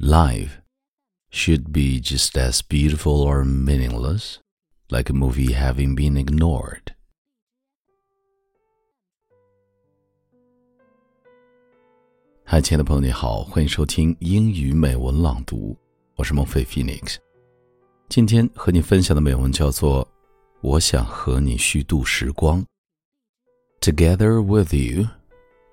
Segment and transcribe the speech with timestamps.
[0.00, 0.62] life
[1.28, 4.38] should be just as beautiful or meaningless,
[4.90, 6.94] like a movie having been ignored.
[12.44, 15.76] 嗨，亲爱的朋友，你好，欢迎收听英语美文朗读，
[16.16, 17.16] 我是孟飞 Phoenix。
[18.08, 20.02] 今天和你分享的美文叫做
[20.62, 22.64] 《我想和你虚度时光》。
[23.82, 25.08] Together with you,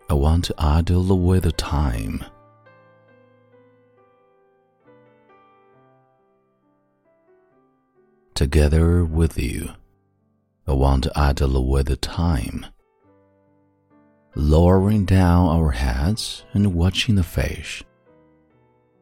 [0.08, 2.20] I want to idle away the time.
[8.38, 9.72] Together with you,
[10.68, 12.68] I want to idle away the time.
[14.36, 17.84] Lowering down our heads and watching the fish,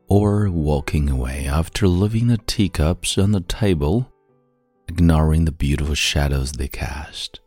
[0.08, 4.10] or walking away after leaving the teacups on the table,
[4.88, 7.42] ignoring the beautiful shadows they cast.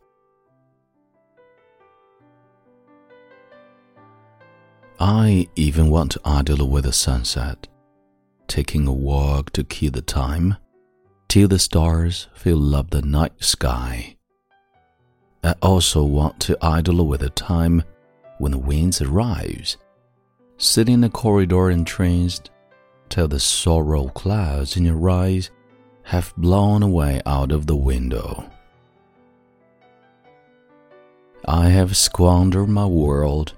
[5.00, 7.66] I even want to idle away the sunset,
[8.46, 10.58] taking a walk to kill the time,
[11.28, 14.16] till the stars fill up the night sky.
[15.44, 17.82] I also want to idle with the time
[18.38, 19.76] when the winds arrives,
[20.56, 22.50] sitting in the corridor entranced
[23.08, 25.50] till the sorrow clouds in your eyes
[26.02, 28.50] have blown away out of the window.
[31.46, 33.54] I have squandered my world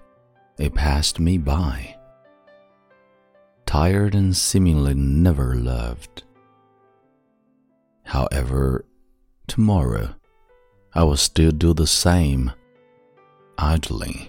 [0.59, 1.97] it passed me by.
[3.65, 6.25] Tired and seemingly never loved.
[8.21, 8.85] However,
[9.47, 10.11] tomorrow
[10.93, 12.53] I will still do the same,
[13.57, 14.29] idling.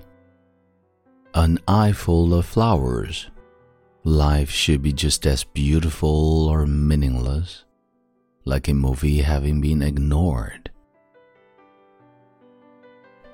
[1.33, 3.29] An eye full of flowers,
[4.05, 7.65] life should be just as beautiful or meaningless,
[8.45, 10.71] like a movie having been ignored.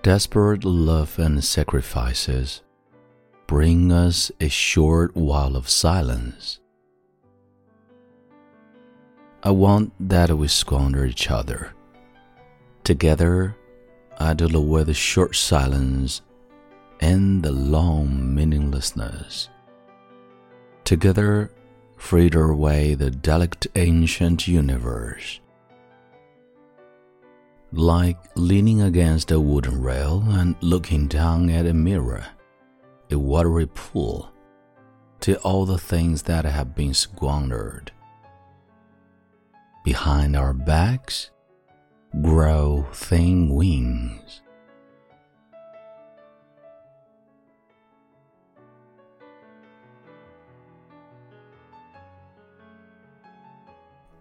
[0.02, 2.64] Desperate love and sacrifices
[3.46, 6.60] bring us a short while of silence.
[9.44, 11.74] I want that we squander each other.
[12.84, 13.56] Together,
[14.18, 16.22] idle away the short silence
[17.00, 19.50] and the long meaninglessness.
[20.84, 21.52] Together,
[21.98, 25.40] fritter away the delicate ancient universe.
[27.72, 32.26] Like leaning against a wooden rail and looking down at a mirror
[33.10, 34.32] a watery pool
[35.22, 37.92] to all the things that have been squandered.
[39.88, 41.28] Behind our backs
[42.22, 44.42] grow thin wings.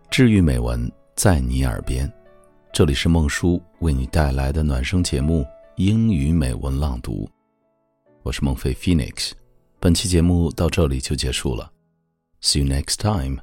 [0.09, 2.09] 治愈美文在你耳边，
[2.72, 5.43] 这里是孟叔为你带来的暖声节目
[5.75, 7.25] 《英语美文朗读》。
[8.22, 9.33] 我是孟非 Phoenix，
[9.81, 11.72] 本期节目到这里就结束了。
[12.41, 13.41] See you next time，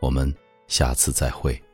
[0.00, 0.34] 我们
[0.68, 1.67] 下次再会。